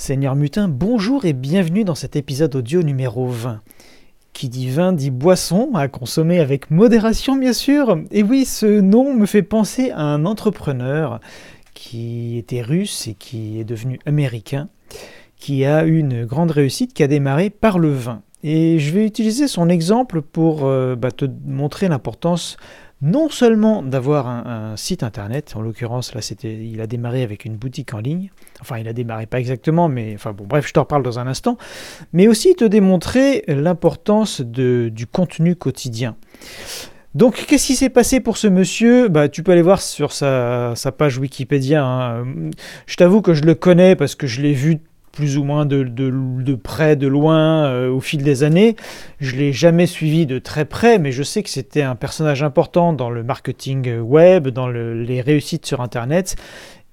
Seigneur 0.00 0.34
Mutin, 0.34 0.66
bonjour 0.66 1.26
et 1.26 1.34
bienvenue 1.34 1.84
dans 1.84 1.94
cet 1.94 2.16
épisode 2.16 2.56
audio 2.56 2.82
numéro 2.82 3.26
20. 3.26 3.60
Qui 4.32 4.48
dit 4.48 4.70
vin 4.70 4.94
dit 4.94 5.10
boisson, 5.10 5.72
à 5.74 5.88
consommer 5.88 6.40
avec 6.40 6.70
modération 6.70 7.36
bien 7.36 7.52
sûr. 7.52 7.98
Et 8.10 8.22
oui, 8.22 8.46
ce 8.46 8.80
nom 8.80 9.12
me 9.12 9.26
fait 9.26 9.42
penser 9.42 9.90
à 9.90 10.00
un 10.00 10.24
entrepreneur 10.24 11.20
qui 11.74 12.38
était 12.38 12.62
russe 12.62 13.08
et 13.08 13.14
qui 13.14 13.60
est 13.60 13.64
devenu 13.64 14.00
américain, 14.06 14.70
qui 15.36 15.66
a 15.66 15.84
eu 15.84 15.98
une 15.98 16.24
grande 16.24 16.50
réussite, 16.50 16.94
qui 16.94 17.02
a 17.02 17.06
démarré 17.06 17.50
par 17.50 17.78
le 17.78 17.92
vin. 17.92 18.22
Et 18.42 18.78
je 18.78 18.94
vais 18.94 19.04
utiliser 19.04 19.48
son 19.48 19.68
exemple 19.68 20.22
pour 20.22 20.64
euh, 20.64 20.96
bah, 20.96 21.10
te 21.10 21.26
montrer 21.44 21.88
l'importance 21.88 22.56
non 23.02 23.28
seulement 23.30 23.82
d'avoir 23.82 24.28
un, 24.28 24.76
site 24.76 25.02
internet, 25.02 25.54
en 25.56 25.62
l'occurrence 25.62 26.14
là 26.14 26.20
c'était, 26.20 26.54
il 26.54 26.80
a 26.80 26.86
démarré 26.86 27.22
avec 27.22 27.44
une 27.44 27.56
boutique 27.56 27.94
en 27.94 27.98
ligne, 27.98 28.30
enfin 28.60 28.78
il 28.78 28.88
a 28.88 28.92
démarré 28.92 29.26
pas 29.26 29.40
exactement, 29.40 29.88
mais 29.88 30.12
enfin 30.14 30.32
bon 30.32 30.44
bref 30.46 30.66
je 30.66 30.72
t'en 30.72 30.82
reparle 30.82 31.02
dans 31.02 31.18
un 31.18 31.26
instant, 31.26 31.56
mais 32.12 32.28
aussi 32.28 32.54
te 32.54 32.64
démontrer 32.64 33.44
l'importance 33.48 34.40
du 34.40 35.06
contenu 35.10 35.56
quotidien. 35.56 36.16
Donc 37.14 37.44
qu'est-ce 37.46 37.66
qui 37.66 37.74
s'est 37.74 37.88
passé 37.88 38.20
pour 38.20 38.36
ce 38.36 38.46
monsieur? 38.46 39.08
Bah, 39.08 39.28
Tu 39.28 39.42
peux 39.42 39.50
aller 39.50 39.62
voir 39.62 39.82
sur 39.82 40.12
sa, 40.12 40.74
page 40.96 41.18
Wikipédia. 41.18 41.84
Hein. 41.84 42.24
Je 42.86 42.96
t'avoue 42.96 43.20
que 43.20 43.34
je 43.34 43.42
le 43.42 43.56
connais 43.56 43.96
parce 43.96 44.14
que 44.14 44.28
je 44.28 44.40
l'ai 44.40 44.52
vu 44.52 44.78
plus 45.12 45.38
ou 45.38 45.44
moins 45.44 45.66
de, 45.66 45.82
de, 45.82 46.54
près, 46.54 46.96
de 46.96 47.06
loin, 47.06 47.64
euh, 47.66 47.90
au 47.90 48.00
fil 48.00 48.22
des 48.22 48.42
années. 48.42 48.76
Je 49.18 49.36
l'ai 49.36 49.52
jamais 49.52 49.86
suivi 49.86 50.26
de 50.26 50.38
très 50.38 50.64
près, 50.64 50.98
mais 50.98 51.12
je 51.12 51.22
sais 51.22 51.42
que 51.42 51.50
c'était 51.50 51.82
un 51.82 51.96
personnage 51.96 52.42
important 52.42 52.92
dans 52.92 53.10
le 53.10 53.22
marketing 53.22 53.98
web, 53.98 54.48
dans 54.48 54.68
les 54.68 55.20
réussites 55.20 55.66
sur 55.66 55.80
Internet, 55.80 56.36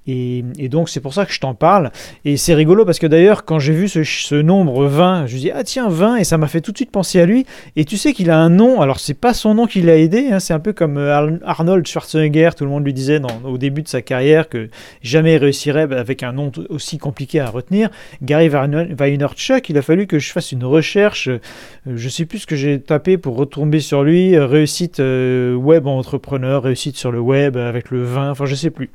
et, 0.07 0.69
donc 0.69 0.89
c'est 0.89 1.01
pour 1.01 1.13
ça 1.13 1.25
que 1.25 1.33
je 1.33 1.39
t'en 1.39 1.53
parle. 1.53 1.91
Et 2.25 2.37
c'est 2.37 2.53
rigolo 2.53 2.85
parce 2.85 2.99
que 2.99 3.07
d'ailleurs 3.07 3.45
quand 3.45 3.59
j'ai 3.59 3.73
vu 3.73 3.87
ce, 3.89 4.35
nombre 4.35 4.85
20, 4.85 5.27
je 5.27 5.35
me 5.35 5.39
dis 5.39 5.51
ah 5.51 5.63
tiens 5.63 5.89
20 5.89 6.17
et 6.17 6.23
ça 6.23 6.37
m'a 6.37 6.47
fait 6.47 6.61
tout 6.61 6.71
de 6.71 6.77
suite 6.77 6.91
penser 6.91 7.19
à 7.19 7.25
lui. 7.25 7.45
Et 7.75 7.85
tu 7.85 7.97
sais 7.97 8.13
qu'il 8.13 8.31
a 8.31 8.37
un 8.37 8.49
nom, 8.49 8.81
alors 8.81 8.99
c'est 8.99 9.13
pas 9.13 9.33
son 9.33 9.53
nom 9.53 9.67
qui 9.67 9.81
l'a 9.81 9.97
aidé, 9.97 10.29
hein, 10.31 10.39
c'est 10.39 10.53
un 10.53 10.59
peu 10.59 10.73
comme 10.73 10.97
euh, 10.97 11.37
Arnold 11.43 11.85
Schwarzenegger, 11.85 12.51
tout 12.55 12.63
le 12.63 12.69
monde 12.69 12.85
lui 12.85 12.93
disait 12.93 13.21
au 13.43 13.57
début 13.57 13.81
de 13.81 13.87
sa 13.87 14.01
carrière 14.01 14.49
que 14.49 14.69
jamais 15.01 15.33
il 15.35 15.37
réussirait 15.37 15.91
avec 15.93 16.23
un 16.23 16.31
nom 16.31 16.51
aussi 16.69 16.97
compliqué 16.97 17.39
à 17.39 17.49
retenir. 17.49 17.89
Gary 18.21 18.49
Vaynerchuk, 18.49 19.69
il 19.69 19.77
a 19.77 19.81
fallu 19.81 20.07
que 20.07 20.19
je 20.19 20.31
fasse 20.31 20.51
une 20.51 20.63
recherche, 20.63 21.27
euh, 21.27 21.39
je 21.85 22.09
sais 22.09 22.25
plus 22.25 22.39
ce 22.39 22.47
que 22.47 22.55
j'ai 22.55 22.79
tapé 22.79 23.17
pour 23.17 23.35
retomber 23.35 23.79
sur 23.79 24.03
lui, 24.03 24.35
euh, 24.35 24.45
réussite 24.45 24.99
web 24.99 25.87
entrepreneur, 25.87 26.63
réussite 26.63 26.97
sur 26.97 27.11
le 27.11 27.19
web 27.19 27.57
avec 27.57 27.91
le 27.91 28.03
vin, 28.03 28.31
enfin 28.31 28.45
je 28.45 28.55
sais 28.55 28.69
plus. 28.69 28.89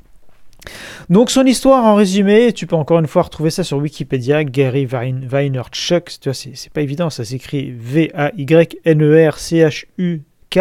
Donc 1.11 1.31
son 1.31 1.45
histoire 1.45 1.85
en 1.85 1.95
résumé, 1.95 2.53
tu 2.53 2.67
peux 2.67 2.77
encore 2.77 2.99
une 2.99 3.07
fois 3.07 3.23
retrouver 3.23 3.51
ça 3.51 3.65
sur 3.65 3.79
Wikipédia, 3.79 4.45
Gary 4.45 4.87
Vaynerchuk, 4.87 6.11
c'est 6.33 6.73
pas 6.73 6.83
évident, 6.83 7.11
ça 7.11 7.25
s'écrit 7.25 7.73
V-A-Y-N-E-R-C-H-U-K. 7.77 10.59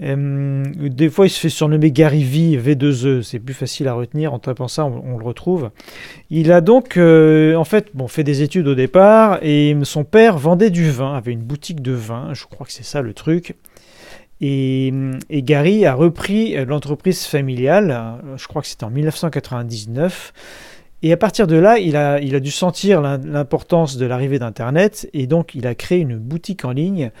Euh, 0.00 0.64
des 0.76 1.10
fois, 1.10 1.26
il 1.26 1.30
se 1.30 1.40
fait 1.40 1.48
surnommer 1.48 1.90
Gary 1.90 2.22
V, 2.22 2.56
V2E, 2.56 3.22
c'est 3.22 3.40
plus 3.40 3.54
facile 3.54 3.88
à 3.88 3.94
retenir, 3.94 4.32
en 4.32 4.38
tapant 4.38 4.68
ça, 4.68 4.84
on, 4.84 5.18
le 5.18 5.24
retrouve. 5.24 5.70
Il 6.30 6.52
a 6.52 6.60
donc, 6.60 6.96
euh, 6.96 7.54
en 7.56 7.64
fait, 7.64 7.88
bon, 7.94 8.06
fait 8.06 8.24
des 8.24 8.42
études 8.42 8.68
au 8.68 8.74
départ, 8.74 9.38
et 9.42 9.76
son 9.82 10.04
père 10.04 10.38
vendait 10.38 10.70
du 10.70 10.90
vin, 10.90 11.14
avait 11.14 11.32
une 11.32 11.42
boutique 11.42 11.82
de 11.82 11.92
vin, 11.92 12.32
je 12.32 12.44
crois 12.44 12.66
que 12.66 12.72
c'est 12.72 12.84
ça 12.84 13.02
le 13.02 13.12
truc. 13.12 13.56
Et, 14.40 14.92
Gary 15.30 15.84
a 15.86 15.94
repris 15.94 16.54
l'entreprise 16.64 17.24
familiale, 17.24 18.20
je 18.36 18.46
crois 18.46 18.62
que 18.62 18.68
c'était 18.68 18.84
en 18.84 18.90
1999. 18.90 20.32
Et 21.02 21.12
à 21.12 21.16
partir 21.16 21.46
de 21.46 21.56
là, 21.56 21.78
il 21.78 21.96
a, 21.96 22.20
il 22.20 22.34
a 22.34 22.40
dû 22.40 22.50
sentir 22.50 23.00
l'importance 23.00 23.96
de 23.96 24.06
l'arrivée 24.06 24.40
d'Internet 24.40 25.08
et 25.12 25.28
donc 25.28 25.54
il 25.54 25.66
a 25.68 25.76
créé 25.76 25.98
une 25.98 26.16
boutique 26.16 26.64
en 26.64 26.72
ligne. 26.72 27.12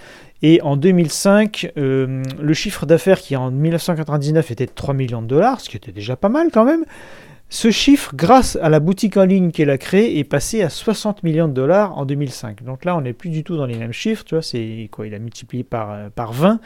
Et 0.42 0.60
en 0.62 0.76
2005, 0.76 1.72
euh, 1.76 2.22
le 2.40 2.54
chiffre 2.54 2.86
d'affaires 2.86 3.20
qui 3.20 3.36
en 3.36 3.50
1999 3.50 4.50
était 4.50 4.66
de 4.66 4.72
3 4.72 4.94
millions 4.94 5.22
de 5.22 5.26
dollars, 5.26 5.60
ce 5.60 5.68
qui 5.68 5.76
était 5.76 5.92
déjà 5.92 6.16
pas 6.16 6.28
mal 6.28 6.48
quand 6.52 6.64
même, 6.64 6.84
ce 7.50 7.70
chiffre, 7.70 8.12
grâce 8.14 8.58
à 8.60 8.68
la 8.68 8.78
boutique 8.78 9.16
en 9.16 9.24
ligne 9.24 9.50
qu'elle 9.50 9.70
a 9.70 9.78
créée, 9.78 10.18
est 10.18 10.24
passé 10.24 10.62
à 10.62 10.68
60 10.68 11.22
millions 11.22 11.48
de 11.48 11.54
dollars 11.54 11.96
en 11.96 12.04
2005. 12.04 12.62
Donc 12.62 12.84
là, 12.84 12.96
on 12.96 13.00
n'est 13.00 13.14
plus 13.14 13.30
du 13.30 13.42
tout 13.42 13.56
dans 13.56 13.66
les 13.66 13.76
mêmes 13.76 13.92
chiffres, 13.92 14.24
tu 14.24 14.34
vois, 14.34 14.42
c'est 14.42 14.88
quoi 14.92 15.06
Il 15.06 15.14
a 15.14 15.18
multiplié 15.18 15.64
par, 15.64 15.90
euh, 15.92 16.08
par 16.14 16.32
20. 16.32 16.60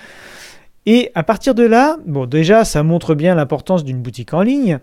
Et 0.85 1.13
à 1.15 1.23
partir 1.23 1.55
de 1.55 1.63
là, 1.63 1.97
bon, 2.07 2.27
déjà, 2.27 2.65
ça 2.65 2.83
montre 2.83 3.15
bien 3.15 3.37
l'importance 3.37 3.85
d'une 3.85 4.03
boutique 4.03 4.35
en 4.35 4.43
ligne. 4.43 4.81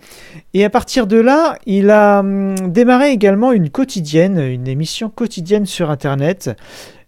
Et 0.54 0.64
à 0.64 0.70
partir 0.70 1.08
de 1.08 1.18
là, 1.18 1.58
il 1.66 1.90
a 1.90 2.20
hum, 2.20 2.56
démarré 2.70 3.12
également 3.12 3.52
une 3.52 3.70
quotidienne, 3.70 4.40
une 4.40 4.68
émission 4.70 5.10
quotidienne 5.10 5.66
sur 5.66 5.90
Internet, 5.90 6.52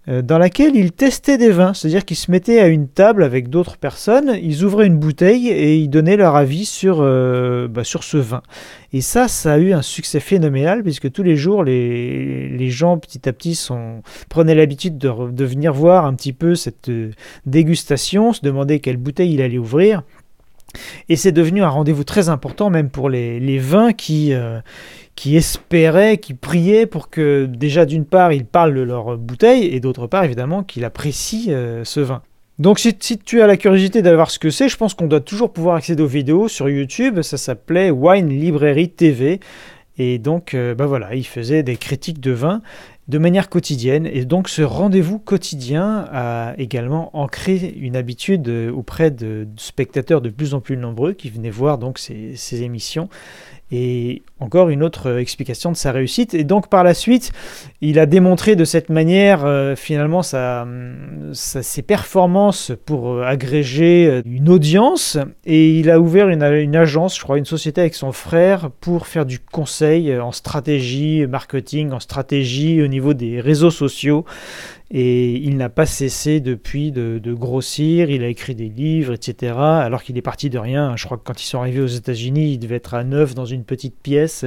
dans 0.08 0.40
laquelle 0.40 0.76
il 0.76 0.92
testait 0.92 1.38
des 1.38 1.52
vins, 1.52 1.74
c'est-à-dire 1.74 2.06
qu'ils 2.06 2.18
se 2.18 2.32
mettaient 2.32 2.60
à 2.60 2.68
une 2.68 2.88
table 2.88 3.24
avec 3.24 3.50
d'autres 3.50 3.78
personnes, 3.78 4.36
ils 4.42 4.64
ouvraient 4.64 4.88
une 4.88 4.98
bouteille 4.98 5.50
et 5.50 5.76
ils 5.76 5.90
donnaient 5.90 6.18
leur 6.18 6.36
avis 6.36 6.66
sur, 6.66 6.98
euh, 7.02 7.68
bah, 7.68 7.84
sur 7.84 8.04
ce 8.04 8.18
vin. 8.18 8.42
Et 8.94 9.02
ça, 9.02 9.28
ça 9.28 9.54
a 9.54 9.58
eu 9.58 9.74
un 9.74 9.82
succès 9.82 10.20
phénoménal 10.20 10.84
puisque 10.84 11.12
tous 11.12 11.24
les 11.24 11.36
jours, 11.36 11.64
les, 11.64 12.50
les 12.50 12.70
gens 12.70 12.98
petit 12.98 13.28
à 13.30 13.34
petit 13.34 13.56
sont, 13.56 14.02
prenaient 14.30 14.56
l'habitude 14.56 14.98
de, 14.98 15.32
de 15.32 15.46
venir 15.46 15.74
voir 15.74 16.06
un 16.06 16.14
petit 16.14 16.34
peu 16.34 16.56
cette 16.56 16.90
euh, 16.90 17.12
dégustation, 17.46 18.34
se 18.34 18.42
demander 18.42 18.80
quelle 18.80 18.98
bouteille 18.98 19.34
il 19.34 19.42
allait 19.42 19.58
ouvrir. 19.58 20.04
Et 21.10 21.16
c'est 21.16 21.32
devenu 21.32 21.64
un 21.64 21.70
rendez-vous 21.70 22.04
très 22.04 22.30
important, 22.30 22.70
même 22.70 22.90
pour 22.90 23.10
les, 23.10 23.60
vins 23.60 23.94
qui, 23.94 24.34
qui 25.16 25.36
espéraient, 25.36 26.18
qui 26.18 26.34
priaient 26.34 26.86
pour 26.86 27.10
que 27.10 27.46
déjà 27.46 27.86
d'une 27.86 28.06
part 28.06 28.34
ils 28.34 28.46
parlent 28.46 28.74
de 28.74 28.82
leur 28.82 29.18
bouteille 29.18 29.66
et 29.66 29.80
d'autre 29.80 30.08
part 30.08 30.24
évidemment 30.24 30.64
qu'ils 30.64 30.86
apprécient 30.86 31.54
euh, 31.54 31.84
ce 31.84 32.00
vin. 32.00 32.22
Donc 32.60 32.80
si, 32.80 32.94
tu 32.94 33.42
as 33.42 33.48
la 33.48 33.58
curiosité 33.58 34.02
d'aller 34.02 34.16
voir 34.16 34.30
ce 34.30 34.40
que 34.40 34.50
c'est, 34.50 34.70
je 34.70 34.78
pense 34.78 34.94
qu'on 34.94 35.08
doit 35.08 35.20
toujours 35.20 35.52
pouvoir 35.52 35.76
accéder 35.76 36.04
aux 36.04 36.08
vidéos 36.08 36.48
sur 36.48 36.70
YouTube. 36.70 37.22
Ça 37.22 37.38
s'appelait 37.38 37.90
Wine 37.90 38.30
Library 38.30 38.90
TV. 38.90 39.40
Et 40.04 40.18
donc, 40.18 40.56
euh, 40.56 40.74
bah 40.74 40.88
voilà, 40.88 41.14
il 41.14 41.28
faisait 41.28 41.62
des 41.62 41.78
critiques 41.78 42.20
de 42.20 42.32
vin 42.32 42.64
de 43.08 43.20
manière 43.20 43.50
quotidienne. 43.50 44.10
Et 44.12 44.26
donc, 44.26 44.50
ce 44.50 44.64
rendez-vous 44.64 45.20
quotidien 45.20 46.08
a 46.12 46.56
également 46.58 47.16
ancré 47.16 47.76
une 47.78 47.96
habitude 47.96 48.50
euh, 48.50 48.72
auprès 48.72 49.12
de, 49.12 49.48
spectateurs 49.58 50.20
de 50.22 50.30
plus 50.30 50.56
en 50.56 50.60
plus 50.60 50.76
nombreux 50.76 51.14
qui 51.14 51.30
venaient 51.30 51.52
voir 51.52 51.78
donc 51.78 52.00
ces 52.00 52.64
émissions 52.64 53.10
et 53.72 54.22
encore 54.40 54.70
une 54.70 54.84
autre 54.84 55.18
explication 55.18 55.72
de 55.72 55.78
sa 55.78 55.92
réussite. 55.92 56.34
Et 56.34 56.44
donc 56.44 56.68
par 56.68 56.84
la 56.84 56.94
suite, 56.94 57.32
il 57.80 58.00
a 58.00 58.06
démontré 58.06 58.56
de 58.56 58.66
cette 58.66 58.90
manière 58.90 59.46
euh, 59.46 59.76
finalement 59.76 60.22
ses 60.24 61.82
performances 61.82 62.72
pour 62.86 63.12
euh, 63.12 63.24
agréger 63.24 64.08
euh, 64.08 64.22
une 64.26 64.50
audience. 64.50 65.18
Et 65.46 65.70
il 65.80 65.90
a 65.90 66.00
ouvert 66.00 66.28
une, 66.30 66.44
agence, 66.76 67.18
je 67.18 67.24
crois, 67.24 67.38
une 67.38 67.46
société 67.46 67.82
avec 67.82 67.96
son 67.96 68.12
frère 68.12 68.70
pour 68.82 69.08
faire 69.08 69.26
du 69.26 69.40
conseil 69.40 70.18
en 70.18 70.32
stratégie 70.32 71.26
marketing, 71.28 71.92
en 71.92 72.00
stratégie 72.00 72.82
au 72.82 72.88
niveau 72.88 73.14
des 73.14 73.40
réseaux 73.40 73.72
sociaux. 73.72 74.26
Et 74.94 75.38
il 75.38 75.56
n'a 75.56 75.70
pas 75.70 75.86
cessé 75.86 76.42
depuis 76.42 76.92
de, 76.92 77.34
grossir, 77.34 78.10
il 78.10 78.24
a 78.24 78.28
écrit 78.28 78.56
des 78.56 78.68
livres, 78.68 79.14
etc. 79.14 79.54
Alors 79.58 80.04
qu'il 80.04 80.18
est 80.18 80.22
parti 80.22 80.50
de 80.50 80.60
rien. 80.60 80.98
Je 80.98 81.06
crois 81.06 81.18
que 81.18 81.24
quand 81.24 81.42
ils 81.42 81.46
sont 81.46 81.60
arrivés 81.60 81.80
aux 81.80 81.88
États-Unis, 81.88 82.52
il 82.52 82.60
devait 82.60 82.76
être 82.76 82.94
à 82.94 83.06
neuf 83.06 83.34
dans 83.34 83.46
une 83.46 83.64
petite 83.64 83.96
pièce. 84.02 84.46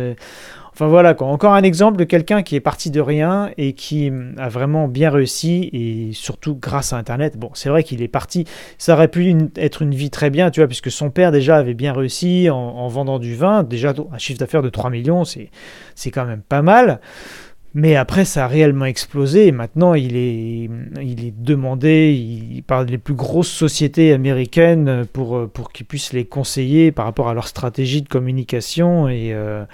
Enfin 0.74 0.88
voilà, 0.88 1.14
encore 1.22 1.54
un 1.54 1.62
exemple 1.62 1.96
de 1.96 2.02
quelqu'un 2.02 2.42
qui 2.42 2.56
est 2.56 2.60
parti 2.60 2.90
de 2.90 3.00
rien 3.00 3.52
et 3.56 3.74
qui 3.74 4.10
a 4.36 4.48
vraiment 4.48 4.88
bien 4.88 5.08
réussi 5.08 5.70
et 5.72 6.12
surtout 6.12 6.56
grâce 6.56 6.92
à 6.92 6.96
Internet. 6.96 7.38
Bon, 7.38 7.50
c'est 7.54 7.68
vrai 7.68 7.84
qu'il 7.84 8.02
est 8.02 8.08
parti, 8.08 8.44
ça 8.76 8.94
aurait 8.94 9.08
pu 9.08 9.34
être 9.56 9.82
une 9.82 9.94
vie 9.94 10.10
très 10.10 10.30
bien, 10.30 10.50
tu 10.50 10.58
vois, 10.58 10.66
puisque 10.66 10.90
son 10.90 11.10
père 11.10 11.30
déjà 11.30 11.56
avait 11.56 11.74
bien 11.74 11.92
réussi 11.92 12.50
en, 12.50 12.56
en 12.56 12.88
vendant 12.88 13.20
du 13.20 13.36
vin. 13.36 13.62
Déjà, 13.62 13.94
un 14.12 14.18
chiffre 14.18 14.40
d'affaires 14.40 14.62
de 14.62 14.68
3 14.68 14.90
millions, 14.90 15.22
c'est 15.24 16.10
quand 16.10 16.26
même 16.26 16.42
pas 16.42 16.60
mal. 16.60 17.00
Mais 17.74 17.96
après, 17.96 18.24
ça 18.24 18.44
a 18.44 18.46
réellement 18.46 18.84
explosé. 18.84 19.48
Et 19.48 19.52
maintenant, 19.52 19.94
il 19.94 20.16
est, 20.16 20.70
demandé 21.36 22.62
par 22.66 22.84
les 22.84 22.98
plus 22.98 23.14
grosses 23.14 23.50
sociétés 23.50 24.12
américaines 24.12 25.04
pour, 25.12 25.48
pour 25.50 25.72
qu'ils 25.72 25.86
puissent 25.86 26.12
les 26.12 26.24
conseiller 26.24 26.92
par 26.92 27.04
rapport 27.04 27.28
à 27.28 27.34
leur 27.34 27.48
stratégie 27.48 28.02
de 28.02 28.08
communication. 28.08 29.08
Et, 29.08 29.32
euh, 29.34 29.64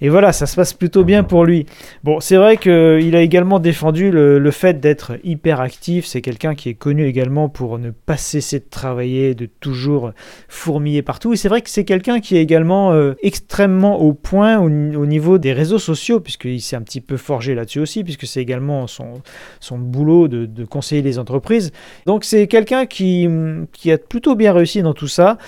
et 0.00 0.08
voilà, 0.08 0.32
ça 0.32 0.46
se 0.46 0.54
passe 0.54 0.74
plutôt 0.74 1.04
bien 1.04 1.24
pour 1.24 1.44
lui. 1.44 1.66
Bon, 2.04 2.20
c'est 2.20 2.36
vrai 2.36 2.56
qu'il 2.56 3.16
a 3.16 3.20
également 3.20 3.58
défendu 3.58 4.10
le, 4.10 4.50
fait 4.50 4.80
d'être 4.80 5.18
hyper 5.24 5.60
actif. 5.60 6.06
C'est 6.06 6.22
quelqu'un 6.22 6.54
qui 6.54 6.68
est 6.68 6.74
connu 6.74 7.06
également 7.06 7.48
pour 7.48 7.78
ne 7.78 7.90
pas 7.90 8.16
cesser 8.16 8.60
de 8.60 8.64
travailler, 8.70 9.34
de 9.34 9.46
toujours 9.46 10.12
fourmiller 10.48 11.02
partout. 11.02 11.32
Et 11.32 11.36
c'est 11.36 11.48
vrai 11.48 11.62
que 11.62 11.70
c'est 11.70 11.84
quelqu'un 11.84 12.20
qui 12.20 12.36
est 12.36 12.42
également 12.42 12.92
euh, 12.92 13.14
extrêmement 13.22 14.00
au 14.00 14.14
point 14.14 14.58
au, 14.58 14.68
niveau 14.70 15.38
des 15.38 15.52
réseaux 15.52 15.78
sociaux, 15.78 16.20
puisqu'il 16.20 16.60
s'est 16.60 16.76
un 16.76 16.82
petit 16.82 17.00
peu 17.00 17.16
forgé 17.16 17.54
là-dessus 17.54 17.80
aussi, 17.80 18.04
puisque 18.04 18.26
c'est 18.26 18.40
également 18.40 18.86
son, 18.86 19.22
son 19.60 19.78
boulot 19.78 20.28
de, 20.28 20.46
de 20.46 20.64
conseiller 20.64 21.02
les 21.02 21.18
entreprises. 21.18 21.72
Donc 22.06 22.24
c'est 22.24 22.46
quelqu'un 22.46 22.86
qui, 22.86 23.28
qui 23.72 23.92
a 23.92 23.98
plutôt 23.98 24.34
bien 24.34 24.52
réussi 24.52 24.82
dans 24.82 24.94
tout 24.94 25.08
ça. 25.08 25.38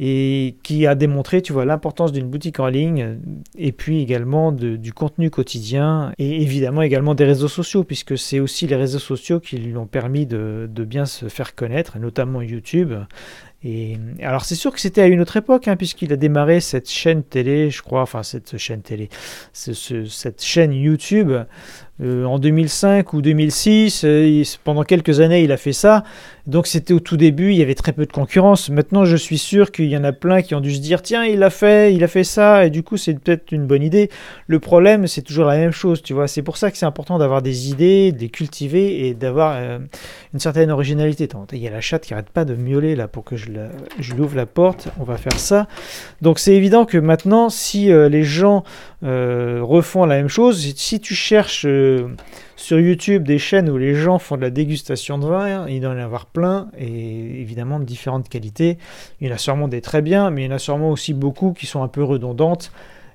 Et 0.00 0.56
qui 0.62 0.86
a 0.86 0.94
démontré, 0.94 1.42
tu 1.42 1.52
vois, 1.52 1.64
l'importance 1.64 2.12
d'une 2.12 2.28
boutique 2.28 2.60
en 2.60 2.68
ligne 2.68 3.18
et 3.56 3.72
puis 3.72 4.00
également 4.00 4.52
du 4.52 4.92
contenu 4.92 5.30
quotidien 5.30 6.12
et 6.18 6.40
évidemment 6.42 6.82
également 6.82 7.14
des 7.14 7.24
réseaux 7.24 7.48
sociaux 7.48 7.82
puisque 7.82 8.16
c'est 8.16 8.38
aussi 8.38 8.66
les 8.66 8.76
réseaux 8.76 9.00
sociaux 9.00 9.40
qui 9.40 9.58
lui 9.58 9.76
ont 9.76 9.86
permis 9.86 10.26
de, 10.26 10.68
bien 10.86 11.04
se 11.04 11.28
faire 11.28 11.54
connaître, 11.54 11.98
notamment 11.98 12.42
YouTube. 12.42 12.94
Et 13.64 13.98
alors 14.22 14.44
c'est 14.44 14.54
sûr 14.54 14.72
que 14.72 14.78
c'était 14.78 15.00
à 15.00 15.08
une 15.08 15.20
autre 15.20 15.36
époque, 15.36 15.66
hein, 15.66 15.74
puisqu'il 15.74 16.12
a 16.12 16.16
démarré 16.16 16.60
cette 16.60 16.88
chaîne 16.88 17.24
télé, 17.24 17.70
je 17.70 17.82
crois, 17.82 18.02
enfin 18.02 18.22
cette 18.22 18.56
chaîne 18.56 18.82
télé, 18.82 19.08
cette 19.52 20.42
chaîne 20.44 20.72
YouTube 20.72 21.32
euh, 22.00 22.24
en 22.24 22.38
2005 22.38 23.12
ou 23.12 23.22
2006. 23.22 24.02
Euh, 24.04 24.42
pendant 24.62 24.84
quelques 24.84 25.20
années, 25.20 25.42
il 25.42 25.50
a 25.50 25.56
fait 25.56 25.72
ça. 25.72 26.04
Donc 26.48 26.66
c'était 26.66 26.94
au 26.94 27.00
tout 27.00 27.18
début, 27.18 27.50
il 27.50 27.58
y 27.58 27.62
avait 27.62 27.74
très 27.74 27.92
peu 27.92 28.06
de 28.06 28.12
concurrence. 28.12 28.70
Maintenant, 28.70 29.04
je 29.04 29.16
suis 29.16 29.36
sûr 29.36 29.70
qu'il 29.70 29.84
y 29.86 29.96
en 29.98 30.04
a 30.04 30.12
plein 30.12 30.40
qui 30.40 30.54
ont 30.54 30.60
dû 30.60 30.74
se 30.74 30.80
dire 30.80 31.02
tiens, 31.02 31.24
il 31.24 31.42
a 31.42 31.50
fait, 31.50 31.92
il 31.94 32.02
a 32.02 32.08
fait 32.08 32.24
ça, 32.24 32.64
et 32.64 32.70
du 32.70 32.82
coup, 32.82 32.96
c'est 32.96 33.12
peut-être 33.12 33.52
une 33.52 33.66
bonne 33.66 33.82
idée. 33.82 34.08
Le 34.46 34.58
problème, 34.58 35.06
c'est 35.06 35.20
toujours 35.20 35.44
la 35.44 35.58
même 35.58 35.72
chose, 35.72 36.02
tu 36.02 36.14
vois. 36.14 36.26
C'est 36.26 36.40
pour 36.40 36.56
ça 36.56 36.70
que 36.70 36.78
c'est 36.78 36.86
important 36.86 37.18
d'avoir 37.18 37.42
des 37.42 37.68
idées, 37.68 38.12
de 38.12 38.20
les 38.20 38.30
cultiver 38.30 39.06
et 39.06 39.14
d'avoir 39.14 39.56
euh, 39.56 39.78
une 40.32 40.40
certaine 40.40 40.70
originalité. 40.70 41.28
Il 41.52 41.58
y 41.58 41.68
a 41.68 41.70
la 41.70 41.82
chatte 41.82 42.06
qui 42.06 42.14
arrête 42.14 42.30
pas 42.30 42.46
de 42.46 42.54
miauler 42.54 42.96
là 42.96 43.08
pour 43.08 43.24
que 43.24 43.36
je, 43.36 43.48
je 43.98 44.14
lui 44.14 44.22
ouvre 44.22 44.36
la 44.36 44.46
porte. 44.46 44.88
On 44.98 45.04
va 45.04 45.18
faire 45.18 45.38
ça. 45.38 45.66
Donc 46.22 46.38
c'est 46.38 46.54
évident 46.54 46.86
que 46.86 46.96
maintenant, 46.96 47.50
si 47.50 47.88
les 47.88 48.24
gens 48.24 48.64
refont 49.02 50.04
la 50.04 50.16
même 50.16 50.28
chose, 50.28 50.60
si 50.74 51.00
tu 51.00 51.14
cherches 51.14 51.66
sur 52.56 52.80
YouTube 52.80 53.22
des 53.22 53.38
chaînes 53.38 53.70
où 53.70 53.78
les 53.78 53.94
gens 53.94 54.18
font 54.18 54.36
de 54.36 54.42
la 54.42 54.50
dégustation 54.50 55.18
de 55.18 55.26
vin, 55.26 55.68
il 55.68 55.80
doit 55.80 55.92
y 55.92 55.94
en 55.94 55.98
avoir 55.98 56.26
plein, 56.26 56.68
et 56.76 57.40
évidemment 57.40 57.78
de 57.78 57.84
différentes 57.84 58.28
qualités. 58.28 58.78
Il 59.20 59.28
y 59.28 59.30
en 59.30 59.34
a 59.34 59.38
sûrement 59.38 59.68
des 59.68 59.80
très 59.80 60.02
bien, 60.02 60.30
mais 60.30 60.42
il 60.42 60.46
y 60.46 60.52
en 60.52 60.56
a 60.56 60.58
sûrement 60.58 60.90
aussi 60.90 61.14
beaucoup 61.14 61.52
qui 61.52 61.66
sont 61.66 61.82
un 61.82 61.88
peu 61.88 62.02
redondantes. 62.02 62.72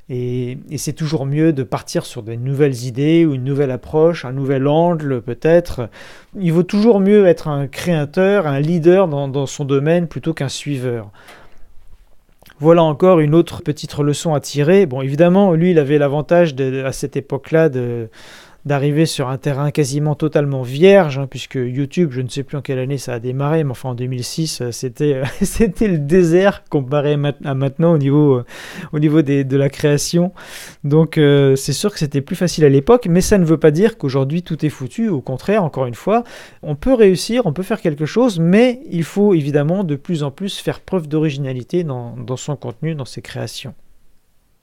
Et, 0.10 0.58
c'est 0.78 0.94
toujours 0.94 1.26
mieux 1.26 1.54
de 1.54 1.64
partir 1.64 2.06
sur 2.06 2.24
de 2.24 2.34
nouvelles 2.34 2.84
idées 2.86 3.26
ou 3.26 3.34
une 3.34 3.44
nouvelle 3.44 3.72
approche, 3.72 4.26
un 4.26 4.34
nouvel 4.34 4.68
angle 4.68 5.22
peut-être. 5.22 5.90
Il 6.40 6.52
vaut 6.54 6.64
toujours 6.64 7.00
mieux 7.00 7.26
être 7.26 7.48
un 7.48 7.68
créateur, 7.68 8.48
un 8.48 8.60
leader 8.60 9.08
dans 9.08 9.46
son 9.46 9.66
domaine 9.66 10.08
plutôt 10.08 10.34
qu'un 10.34 10.50
suiveur. 10.50 11.10
Voilà 12.64 12.82
encore 12.82 13.20
une 13.20 13.36
autre 13.36 13.62
petite 13.62 13.98
leçon 13.98 14.34
à 14.34 14.40
tirer. 14.40 14.86
Bon, 14.86 15.02
évidemment, 15.02 15.52
lui, 15.52 15.72
il 15.72 15.80
avait 15.80 15.98
l'avantage 15.98 16.56
à 16.86 16.94
cette 16.94 17.18
époque-là 17.18 17.68
de, 17.68 18.08
d'arriver 18.66 19.06
sur 19.06 19.28
un 19.28 19.38
terrain 19.38 19.72
quasiment 19.72 20.16
totalement 20.16 20.62
vierge, 20.62 21.20
hein, 21.20 21.28
puisque 21.30 21.56
YouTube, 21.56 22.12
je 22.12 22.22
ne 22.22 22.30
sais 22.30 22.44
plus 22.44 22.58
en 22.58 22.62
quelle 22.62 22.80
année 22.80 22.98
ça 22.98 23.14
a 23.14 23.20
démarré, 23.20 23.64
mais 23.64 23.72
enfin 23.72 23.90
en 23.90 23.96
2006, 23.96 24.62
euh, 24.62 24.72
c'était, 24.72 25.16
euh, 25.16 25.26
c'était 25.42 25.88
le 25.88 25.98
désert 25.98 26.64
comparé 26.70 27.18
à 27.44 27.54
maintenant 27.54 27.94
au 27.94 27.98
niveau, 27.98 28.38
euh, 28.38 28.44
de 28.94 29.58
la 29.58 29.70
création. 29.70 30.32
Donc 30.84 31.16
c'est 31.16 31.74
sûr 31.74 31.92
que 31.92 32.00
c'était 32.00 32.22
plus 32.22 32.36
facile 32.36 32.66
à 32.66 32.70
l'époque, 32.70 33.08
mais 33.10 33.22
ça 33.22 33.38
ne 33.38 33.46
veut 33.46 33.58
pas 33.58 33.72
dire 33.72 33.98
qu'aujourd'hui 33.98 34.44
tout 34.44 34.66
est 34.66 34.70
foutu. 34.70 35.10
Au 35.10 35.22
contraire, 35.22 35.64
encore 35.64 35.86
une 35.86 35.96
fois, 35.96 36.24
on 36.62 36.76
peut 36.76 36.94
réussir, 36.94 37.46
on 37.46 37.54
peut 37.54 37.64
faire 37.64 37.82
quelque 37.82 38.06
chose, 38.06 38.40
mais 38.40 38.82
il 38.90 39.04
faut 39.04 39.34
évidemment 39.34 39.84
de 39.84 39.96
plus 39.96 40.24
en 40.24 40.32
plus 40.32 40.58
faire 40.60 40.80
preuve 40.80 41.08
d'originalité 41.08 41.84
dans 41.84 42.38
son 42.38 42.56
contenu, 42.56 42.96
dans 42.96 43.06
ses 43.06 43.22
créations. 43.22 43.74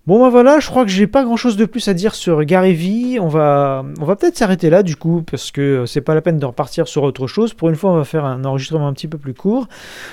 Bon 0.07 0.19
ben 0.19 0.31
voilà, 0.31 0.61
je 0.61 0.67
crois 0.67 0.85
que 0.85 0.91
j'ai 0.91 1.07
pas 1.07 1.25
grand 1.25 1.37
chose 1.37 1.59
de 1.59 1.67
plus 1.67 1.87
à 1.87 1.93
dire 1.93 2.15
sur 2.15 2.43
Gary. 2.45 3.19
On 3.21 3.29
va, 3.29 3.85
peut-être 4.19 4.35
s'arrêter 4.35 4.71
là 4.71 4.83
du 4.83 4.97
coup, 4.97 5.23
parce 5.31 5.51
que 5.51 5.85
c'est 5.85 6.01
pas 6.01 6.15
la 6.15 6.23
peine 6.23 6.39
de 6.39 6.47
repartir 6.47 6.89
sur 6.89 7.03
autre 7.03 7.27
chose. 7.27 7.53
Pour 7.53 7.69
une 7.69 7.77
fois, 7.77 7.93
on 7.93 7.97
va 7.97 8.05
faire 8.05 8.25
un 8.25 8.47
enregistrement 8.47 8.89
un 8.89 8.95
petit 8.95 9.09
peu 9.09 9.19
plus 9.19 9.35
court. 9.35 9.69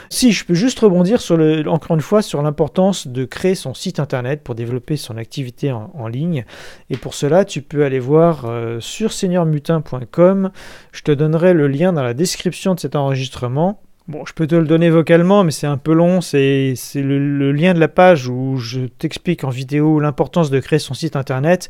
Si 0.09 0.33
je 0.33 0.43
peux 0.43 0.55
juste 0.55 0.81
rebondir 0.81 1.21
sur 1.21 1.39
encore 1.67 1.95
une 1.95 2.01
fois 2.01 2.21
sur 2.21 2.41
l'importance 2.41 3.07
de 3.07 3.23
créer 3.23 3.55
son 3.55 3.73
site 3.73 4.01
internet 4.01 4.43
pour 4.43 4.55
développer 4.55 4.97
son 4.97 5.15
activité 5.15 5.71
en, 5.71 6.07
ligne. 6.09 6.43
Et 6.89 6.97
pour 6.97 7.13
cela, 7.13 7.45
tu 7.45 7.61
peux 7.61 7.85
aller 7.85 7.99
voir 7.99 8.45
euh, 8.45 8.81
sur 8.81 9.13
seigneurmutin.com. 9.13 10.51
Je 10.91 11.01
te 11.01 11.11
donnerai 11.11 11.53
le 11.53 11.67
lien 11.69 11.93
dans 11.93 12.03
la 12.03 12.13
description 12.13 12.75
de 12.75 12.79
cet 12.81 12.97
enregistrement. 12.97 13.81
Bon, 14.07 14.23
je 14.25 14.31
peux 14.31 14.47
te 14.47 14.55
le 14.55 14.63
donner 14.63 14.89
vocalement, 14.89 15.43
mais 15.43 15.51
c'est 15.51 15.67
un 15.67 15.75
peu 15.75 15.91
long. 15.91 16.21
C'est 16.21 16.75
le, 16.95 17.51
lien 17.51 17.73
de 17.73 17.79
la 17.79 17.89
page 17.89 18.29
où 18.29 18.55
je 18.55 18.85
t'explique 18.85 19.43
en 19.43 19.49
vidéo 19.49 19.99
l'importance 19.99 20.49
de 20.49 20.61
créer 20.61 20.79
son 20.79 20.93
site 20.93 21.17
internet. 21.17 21.69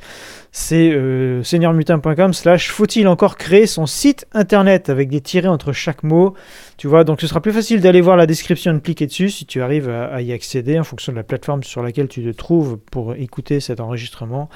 C'est 0.51 0.92
euh, 0.92 1.42
seigneurmutin.com 1.42 2.34
slash 2.34 2.69
faut-il 2.69 3.07
encore 3.07 3.38
créer 3.38 3.66
son 3.66 3.88
site 3.88 4.28
internet 4.34 4.89
avec 4.89 5.10
des 5.10 5.19
tirets 5.19 5.48
entre 5.48 5.72
chaque 5.72 6.04
mot. 6.04 6.36
Tu 6.78 6.88
vois, 6.88 7.04
donc 7.04 7.22
ce 7.22 7.25
sera 7.25 7.42
plus 7.42 7.54
facile 7.54 7.81
d'aller 7.81 8.01
voir 8.01 8.18
la 8.18 8.28
description 8.28 8.72
et 8.72 8.75
de 8.75 8.81
cliquer 8.81 9.07
dessus 9.07 9.31
si 9.31 9.48
tu 9.48 9.63
arrives 9.63 9.90
à 9.90 10.22
y 10.22 10.31
accéder 10.31 10.78
en 10.78 10.83
fonction 10.83 11.12
de 11.12 11.18
la 11.18 11.24
plateforme 11.24 11.63
sur 11.63 11.81
laquelle 11.81 12.07
tu 12.07 12.24
te 12.24 12.30
trouves 12.38 12.78
pour 12.78 13.16
écouter 13.16 13.60
cet 13.60 13.80
enregistrement. 13.80 14.48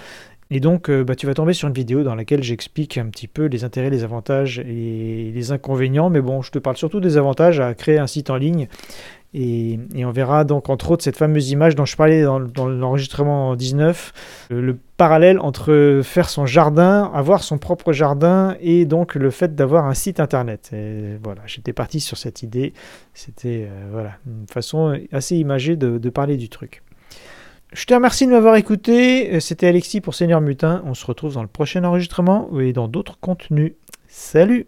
Et 0.53 0.59
donc, 0.59 0.89
euh, 0.89 1.06
bah, 1.06 1.15
tu 1.15 1.25
vas 1.25 1.33
tomber 1.33 1.53
sur 1.53 1.69
une 1.69 1.74
vidéo 1.74 2.03
dans 2.03 2.13
laquelle 2.13 2.44
j'explique 2.44 2.98
un 2.98 3.06
petit 3.06 3.30
peu 3.30 3.45
les 3.45 3.63
intérêts, 3.63 3.89
les 3.89 4.03
avantages 4.03 4.59
et 4.59 5.31
les 5.33 5.51
inconvénients. 5.53 6.09
Mais 6.09 6.19
bon, 6.19 6.42
je 6.42 6.51
te 6.51 6.59
parle 6.59 6.75
surtout 6.75 7.00
des 7.00 7.15
avantages 7.15 7.62
à 7.62 7.74
créer 7.74 7.98
un 7.98 8.07
site 8.07 8.30
en 8.30 8.36
ligne. 8.36 8.68
Et, 9.33 9.80
on 9.95 10.12
verra 10.12 10.44
donc 10.44 10.69
entre 10.69 10.92
autres 10.92 11.06
cette 11.06 11.15
fameuse 11.15 11.51
image 11.51 11.75
dont 11.75 11.86
je 11.86 11.95
parlais 11.95 12.24
dans, 12.24 12.38
l'enregistrement 12.68 13.56
19, 13.56 14.48
le, 14.50 14.59
le, 14.59 14.77
parallèle 14.98 15.39
entre 15.39 16.01
faire 16.03 16.30
son 16.30 16.45
jardin, 16.45 17.09
avoir 17.13 17.42
son 17.42 17.57
propre 17.57 17.94
jardin 17.94 18.57
et 18.59 18.83
donc 18.83 19.15
le 19.15 19.30
fait 19.30 19.56
d'avoir 19.56 19.86
un 19.86 19.94
site 19.94 20.19
internet. 20.19 20.71
Et 20.74 21.18
voilà, 21.24 21.42
j'étais 21.45 21.71
parti 21.71 22.01
sur 22.01 22.18
cette 22.18 22.44
idée. 22.44 22.74
C'était 23.13 23.69
euh, 23.71 23.88
voilà 23.89 24.12
une 24.27 24.48
façon 24.51 25.00
assez 25.13 25.38
imagée 25.38 25.77
de 25.77 26.09
parler 26.09 26.36
du 26.36 26.50
truc. 26.50 26.83
Je 27.73 27.85
te 27.85 27.94
remercie 27.94 28.25
de 28.25 28.31
m'avoir 28.31 28.57
écouté. 28.57 29.39
C'était 29.39 29.68
Alexis 29.68 30.01
pour 30.01 30.13
Seigneur 30.13 30.41
Mutin. 30.41 30.83
On 30.85 30.94
se 30.94 31.06
retrouve 31.06 31.35
dans 31.35 31.41
le 31.41 31.47
prochain 31.47 31.83
enregistrement 31.85 32.50
et 32.59 32.73
dans 32.73 32.89
d'autres 32.89 33.18
contenus. 33.19 33.73
Salut 34.07 34.68